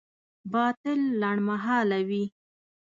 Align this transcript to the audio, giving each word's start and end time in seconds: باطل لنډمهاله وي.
باطل 0.53 0.99
لنډمهاله 1.21 1.99
وي. 2.09 2.23